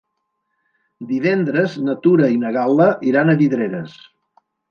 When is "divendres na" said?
1.09-1.95